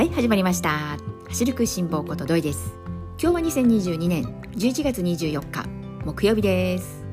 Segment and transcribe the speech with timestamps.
[0.00, 0.96] はい始まりました。
[1.28, 2.72] 走るく辛抱ことどいです。
[3.22, 5.68] 今日は2022年11月24日
[6.06, 7.04] 木曜日です。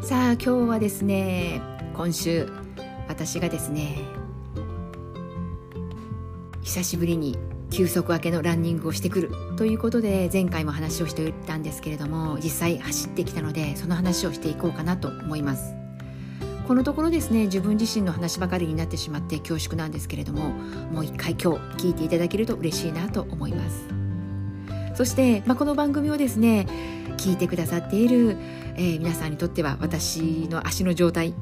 [0.00, 1.60] さあ今日はですね
[1.96, 2.48] 今週
[3.08, 3.98] 私がですね
[6.62, 7.36] 久しぶりに
[7.72, 15.81] 休息明けのランニングをしてくるということで前回も話をしていたんですけれども実際走ってきたのでその話をしていこうかなと思います。
[16.66, 23.86] このところですね自分自身の話ばかりになってしまって恐縮なんですけれどももう一回今日聞いていただけると嬉しいなと思います。
[24.94, 26.66] そして、まあ、この番組をですね
[27.16, 28.36] 聞いてくださっている、
[28.76, 31.34] えー、皆さんにとっては私の足の状態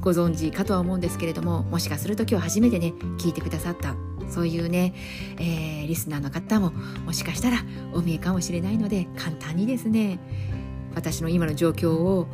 [0.00, 3.94] ご存知かとは思うんですけれどももしかすると今日初めてね聞いてくださった
[4.28, 4.94] そういうね、
[5.38, 6.72] えー、リスナーの方も
[7.04, 7.58] もしかしたら
[7.92, 10.18] お見えかもしれないので簡単にですね
[10.94, 12.26] 私の今の状況を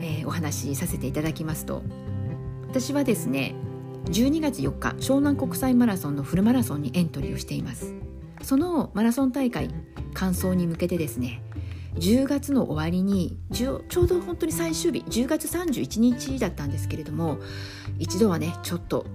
[0.00, 1.82] えー、お話しさせていただきますと
[2.68, 3.54] 私はですね
[4.06, 7.94] 12月4日湘南国際マラソンのフルマラソンにエントリーをしています。
[8.42, 9.68] そのマラソン大会
[10.14, 11.42] 完走に向けてですね
[11.96, 17.38] 10月の終わりにちょうど本当に最終日10月31日だったんですけれども
[17.98, 19.06] 一度はねちょっと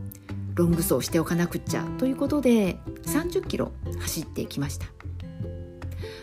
[0.54, 4.88] ロング走しておかなくっちゃということで30キロ走ってきました。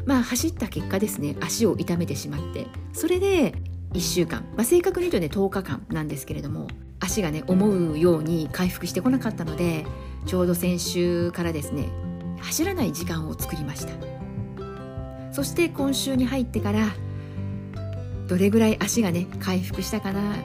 [0.05, 3.55] まあ走った結果ですね足を痛めてしまってそれで
[3.93, 6.69] 1週間、まあ、正確に言うとね10日間なんですけれども
[7.01, 9.85] 足がね思うように回復してこなかったので
[10.27, 11.91] ちょうど先週からですね
[12.41, 14.23] 走らない時間を作りました。
[15.33, 16.89] そして今週に入ってから
[18.29, 20.37] どれぐらい足がね回復したかな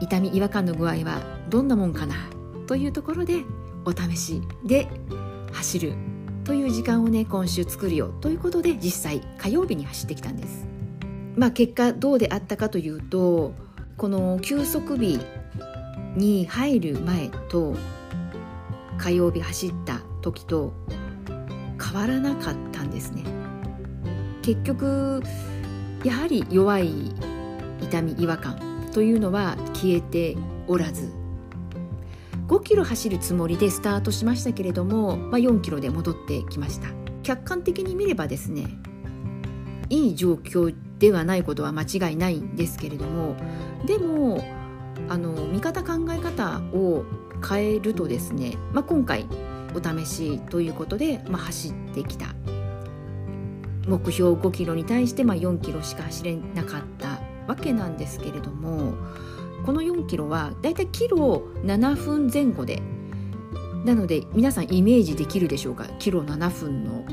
[0.00, 2.14] 痛み違和感の具合はどんなもんかな
[2.68, 3.42] というところで
[3.84, 4.88] お試しで
[5.52, 5.94] 走る
[6.44, 10.77] という時間をね今週作るよということで実際火曜日に走ってきたんです。
[11.38, 13.54] まあ、結果どうであったかというと
[13.96, 15.20] この休息日
[16.16, 17.76] に入る前と
[18.98, 20.74] 火曜日走った時と
[21.80, 23.22] 変わらなかったんですね。
[24.42, 25.22] 結局
[26.02, 27.14] やはり弱い
[27.82, 30.36] 痛み違和感というのは消えて
[30.66, 31.12] おらず
[32.48, 36.88] 5キロ走るつもりでスタートしましたけれども、まあ、4キロで戻ってきました。
[37.22, 38.66] 客観的に見ればですね
[39.90, 43.36] いい状況ではないことは間違いないんですけれども
[43.86, 44.44] でも
[45.08, 47.04] あの見方考え方を
[47.48, 49.26] 変えるとですね、まあ、今回
[49.74, 52.34] お試しということで、まあ、走ってきた。
[53.86, 58.92] 目標5キロに対して、まあ、4キロしか走れなかったわけなんですけれども
[59.64, 62.82] この4キロはだいたいキロ7分前後で
[63.86, 65.86] なので皆さんイメージできるでしょうか？
[65.98, 67.04] キロ7分の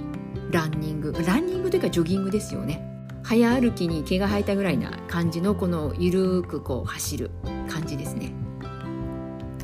[0.52, 1.14] ランニング。
[1.26, 2.95] ランニングというかジョギングですよね。
[3.26, 7.32] 早歩きに毛が生えたぐらいな感じのこのゆるくこう走る
[7.68, 8.32] 感じですね。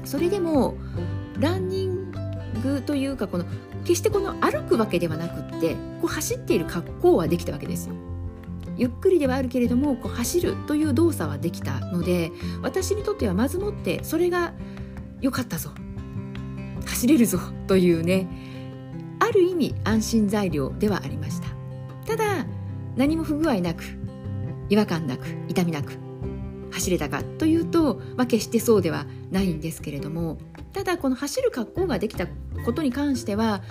[0.03, 0.75] それでも
[1.39, 2.11] ランニン
[2.63, 3.45] グというかこの
[3.83, 7.95] 決してこの歩くわけではなくってこう走っている格好はできたわけですよ。
[8.77, 12.31] ゆっくりではあるけれどもこう走るという動作はできたので
[12.63, 14.53] 私にとってはまずもってそれが
[15.21, 15.69] 良かったぞ。
[16.87, 18.27] 走れるぞというね
[19.19, 21.50] ある意味安心材料ではありました。
[23.01, 23.83] 何も不具合なく
[24.69, 25.97] 違和感なく痛みなく
[26.71, 30.37] 走れたかというと、まあ、決してそうではないんですけれども
[30.71, 32.27] ただこの走る格好ができた
[32.63, 33.63] ことに関しては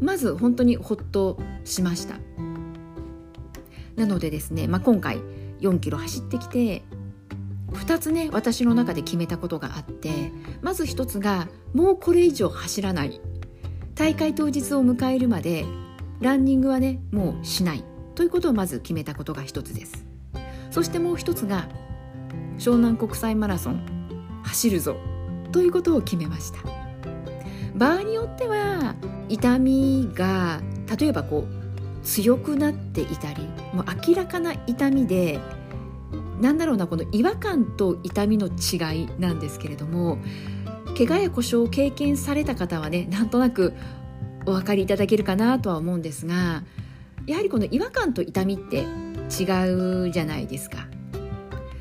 [0.00, 2.14] まず本当にほっとしました。
[3.96, 5.18] なのでですね、まあ、今回
[5.58, 6.84] 4キロ走ってきて
[7.72, 10.30] 2つね私の中で決めたことがあって
[10.62, 13.20] まず1つがもうこれ以上走らない。
[13.96, 15.64] 大会当日を迎えるまで
[16.20, 17.89] ランニングはねもうしない。
[18.20, 20.04] ということをまず決めたことが一つです。
[20.70, 21.70] そしてもう一つが
[22.58, 24.98] 湘南国際マラソン走るぞ
[25.52, 26.58] ということを決めました。
[27.74, 28.94] 場合によっては
[29.30, 30.60] 痛みが
[30.98, 33.42] 例えばこう強くなっていたり
[33.72, 35.40] もう明らかな痛みで
[36.42, 40.18] なんだろうなこの違和感と痛みの違いなんですけれども
[40.94, 43.72] 怪我や故障を経験された方はねなんとなく
[44.44, 46.64] お分かりいただけるかなとは思うんですが
[47.26, 48.86] やはりこの違和感と痛みって
[49.30, 50.86] 違うじゃないですか。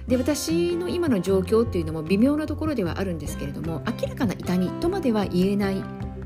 [0.07, 5.83] で私の今の状況っていうのも微妙なところではあるんですけれども明らかな痛みとまでは言えない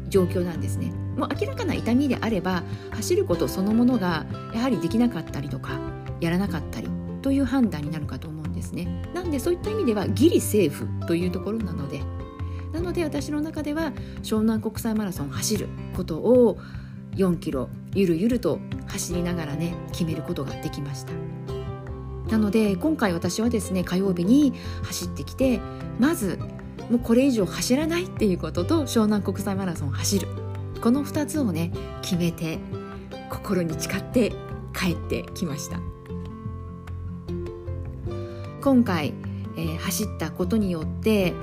[0.08, 0.94] 状況なんですね。
[1.18, 5.80] もう明らかな痛みであれば走ることそのものがやはりできなかったりとか
[6.22, 6.88] やらなかったり
[7.22, 8.88] という判断になるかと思うんですね。
[9.14, 12.02] なんでそういった意味ではギリセーフというところなので
[12.72, 13.92] なので私の中では
[14.24, 16.58] 湘南国際マラソン走ることを
[17.16, 21.14] 4キロゆるゆると走りながらね決めることができました。
[22.30, 25.60] なので今回私はですね火曜日に走ってきて
[26.00, 26.40] まず
[26.90, 30.28] もうこれ以上走らないっていうことと湘南国際マラソン走る。
[30.82, 31.72] この2つをね
[32.02, 32.60] 決めて
[33.30, 34.34] 心に誓って
[34.74, 35.80] 帰ってきました。
[38.62, 39.14] 今回、
[39.58, 41.34] えー、走ったことによって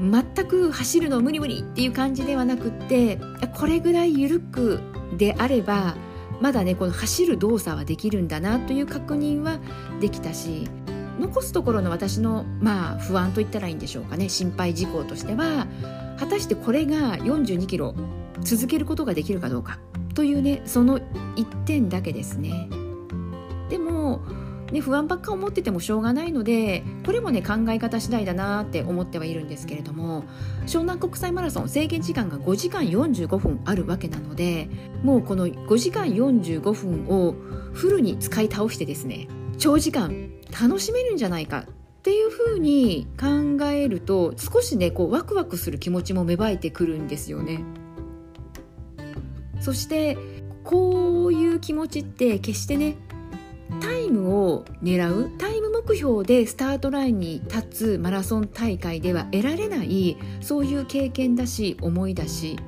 [0.00, 3.18] 全く走るの無理無理っていう感じではなくって
[3.58, 4.80] これぐらい緩く
[5.16, 5.96] であれば
[6.40, 9.58] まだねこの走る動作はできるんだなという確認は
[10.00, 10.68] できたし
[11.18, 14.28] 残すところの私のまあ不安と言ったらいいんでしょうかね。
[14.28, 15.66] 心配事項としては
[16.18, 17.94] 果たしてこれが42キロ
[18.40, 19.78] 続けることができるかどうか
[20.14, 22.68] というねその1点だけですね。
[23.70, 24.22] でも
[24.72, 30.24] ね、不安ばっか思っててもしょうがないのでこれもね考え方次第だなって思ってはいるんですけれども
[30.66, 34.68] 湘南国際マラソン制限時間が5時間45分あるわけなので
[35.02, 37.34] もうこの5時間45分を
[37.72, 39.28] フルに使い倒してですね
[39.58, 41.66] 長時間楽しめるんじゃないかっ
[42.02, 47.64] ていうふうに考えると少しねこうワクワクする気持ちも芽生えてくるんですよね。
[49.60, 50.18] そして
[50.64, 52.96] こういう気持ちって決してね
[53.80, 62.58] タイムを狙うタイム目標でスタートラインに立つマラソン大会では得られないそういう経験だし思いだし。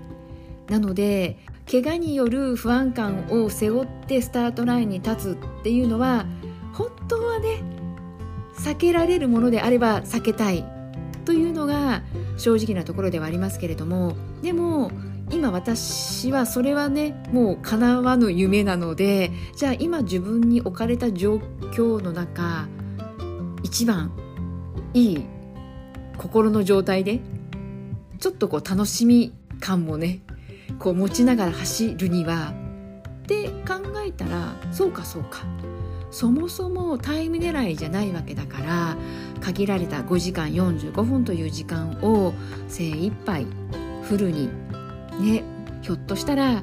[0.68, 1.38] なので
[1.70, 6.26] 怪我による不安感を背負ってスタートラインに立つっていうのは
[6.72, 7.62] 本当はね
[8.58, 10.64] 避けられるものであれば避けたい
[11.24, 12.02] というのが
[12.36, 14.90] 正直なところではありますけれどもでも
[15.30, 21.36] 今私はそれはねもう叶わぬ夢なのでじゃあ今自分に置かれた状
[21.72, 22.68] 況の中
[23.62, 24.12] 一番
[24.94, 25.26] いい
[26.16, 27.20] 心の状態で
[28.18, 30.20] ちょっとこう楽しみ感もね
[30.78, 32.54] こう持ちながら走るには
[33.22, 35.40] って考えたらそうかそうか。
[36.10, 38.96] そもそもタイム狙いじゃないわけだから
[39.40, 42.32] 限られた5時間45分という時間を
[42.68, 43.46] 精一杯
[44.02, 44.48] フルに
[45.20, 45.44] ね
[45.82, 46.62] ひょっとしたら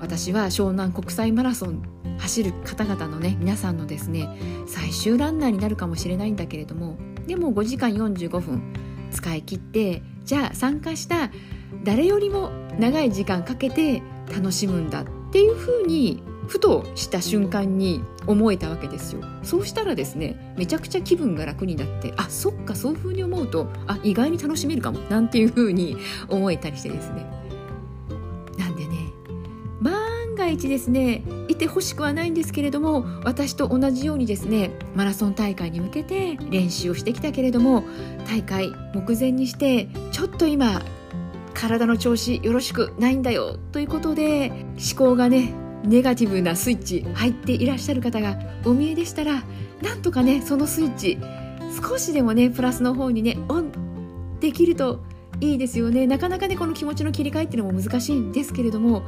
[0.00, 1.82] 私は湘南国際マラソン
[2.18, 4.28] 走る方々のね皆さんのですね
[4.66, 6.96] 最終ランナーになるかもしれないんだけれども
[7.26, 8.62] でも5時間45分
[9.10, 11.30] 使い切ってじゃあ参加した
[11.84, 14.02] 誰よりも長い時間かけて
[14.32, 19.22] 楽しむんだっていうふうにふとした瞬間に思えたわけですよ。
[19.42, 25.96] そうしたらですねめちゃくちゃ気分が楽になってあそっかそういうふうに思うとあ意外に楽しめるかもなんていうふうに
[26.28, 27.35] 思えたりしてですね。
[30.46, 37.82] が一ですねいてほしくはないんですけれども私と同じようにですねマラソン大会に向けて練習をしてきたけれども
[38.28, 40.82] 大会目前にしてちょっと今
[41.54, 45.52] 体の調子よろしくないんだよということで思考がね
[45.82, 49.42] ネガティブなスイッチ入っていらっしゃる方がお見えでしたら
[49.82, 51.18] なんとかねそのスイッチ
[51.82, 55.00] 少しでもねプラスの方にねオンできると
[55.40, 56.06] いいですよね。
[56.06, 59.02] なかなかねこの気持ちの切り替えっていうのも難しいんですけれども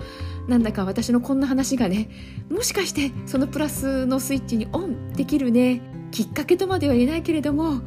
[0.48, 2.08] なんだか私のこんな話がね
[2.50, 7.82] もしかしてそのプラスのスイッチにオンできるねきっかけとまでは言えないけれども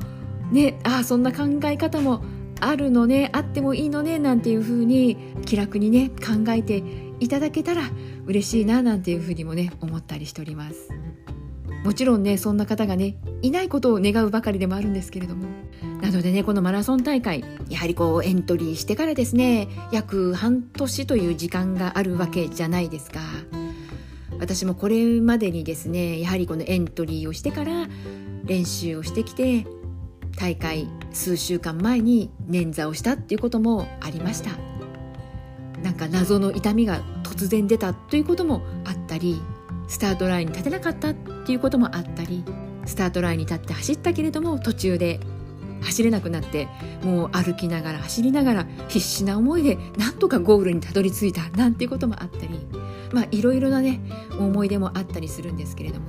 [0.51, 2.23] ねああそんな考え方も
[2.59, 6.83] あるのねあってもいいのねなんていう風に気楽にね考えて
[7.19, 7.81] いただけたら
[8.25, 10.89] 嬉しいななんていう風にもね思ったりしております。
[11.83, 15.47] もちろんねそんな方がねいないことを願うばかりでもあるんですけれども。
[16.01, 23.19] なのでねこのマラソン大会やはりこうエントリーしてからですね約半年という時間があるわけじゃないですか
[24.39, 27.88] 私もこれまでにですねやはりこのエントリーをしてから
[28.43, 29.67] 練習をしてきて
[30.38, 34.51] 大会数週間前に捻挫をしたっていうこともありました。
[35.83, 39.41] なんか謎の痛みが突然出たということもあったり
[39.91, 42.45] スタートラインに立てなかったっていうこともあったり
[42.86, 45.19] スタートラインに立って走ったけれども途中で
[45.81, 46.69] 走れなくなって
[47.03, 52.65] もう歩きながら走りながら必死な思いでなんとかゴールにたどり着いたなんていうこともあったり
[53.12, 54.00] まあいろいろなね
[54.39, 56.07] 思い出もあったりするんですけれども、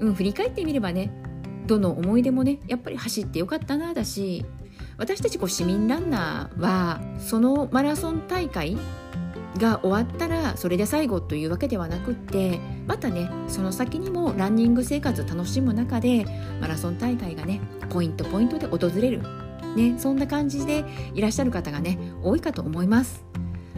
[0.00, 1.12] うん、振り返ってみればね
[1.66, 4.44] どの思い出もねやっぱり走ってよかったなだし
[4.98, 8.76] 私たちこう市民ランナーはそのマラソン大会
[9.58, 16.24] が終わったらそれで最後というわけではなくってまたねその先にもランニング生活を楽しむ中で
[16.60, 19.22] マラソン大会がねポイントポイントで訪れる、
[19.76, 23.24] ね、そんな感じでいらっしゃる方がね多いかと思います。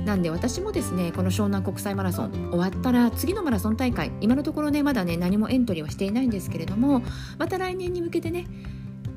[0.05, 7.03] なんで私もですねこの湘南国際マラソン終わったら次のマラソン大会今のところねまだね何もエントリーはしていないんですけれども
[7.39, 8.47] また来年に向けてね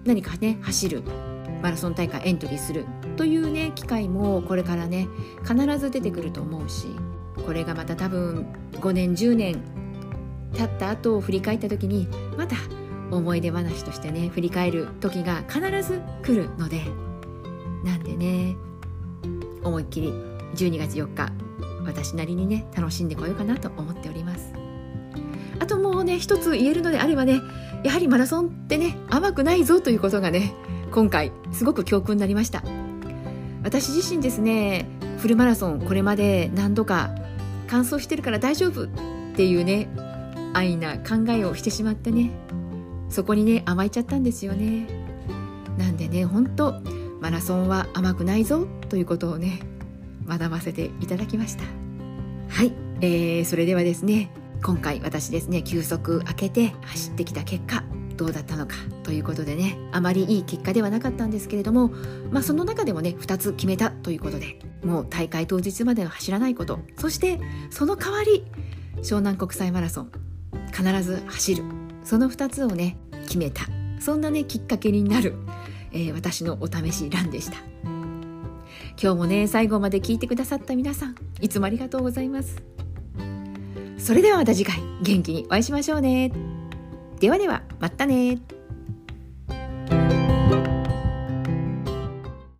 [0.05, 1.03] 何かね走る
[1.63, 5.07] マラソン大会エントリーするというね機会もこれからね
[5.43, 6.87] 必ず出てくると思うし
[7.45, 9.61] これがまた多分5年10年
[10.53, 12.07] 経った後を振り返った時に
[12.37, 12.55] また
[13.11, 16.81] 思い出話としてね振り返る時が必ず来るので
[17.83, 18.55] なんでね
[19.63, 20.09] 思いっきり
[20.55, 21.31] 12月4日
[21.85, 24.53] 私なりにね楽しんでこようかなと思っております。
[25.59, 27.41] あともうね一つ言えるのであればね
[27.83, 30.53] やはりマラソンってね甘くないぞということがね
[30.91, 32.63] 今回すごく教訓になりました。
[33.65, 34.85] 私自身ですね
[35.17, 37.09] フルマラソンこれまで何度か
[37.67, 38.87] 完走してるから大丈夫っ
[39.35, 39.89] ていうね
[40.53, 42.29] 安易な考えをしてしまってね
[43.09, 44.87] そこにね甘えちゃったんですよね。
[45.77, 46.79] なんでね本当
[47.19, 49.59] マラソンは甘くないぞということをね
[50.27, 51.63] 学ばせていただきました。
[52.49, 54.29] はい、えー、それではですね
[54.63, 57.83] 今回私ですね休息明けて走ってきた結果
[58.15, 61.89] どうだったのかということでねあまりいい結果ではなかったんですけれども、
[62.31, 68.45] まあ、その中でもね2つ決めたということでもう大会当日までは走らないことそしてその代わり
[69.01, 70.11] 湘南国際マラソン
[70.75, 71.63] 必ず走る。
[72.03, 73.63] その2つをね決めた。
[73.99, 75.35] そんなねきっかけになる、
[75.91, 77.57] えー、私のお試しランでした。
[79.01, 82.61] 今日もね最後まで聞いてくださった皆さんいつもありがとうございます。
[83.97, 86.54] それではまた次回元気にお会いしましょうね。
[87.19, 88.39] ではではまたね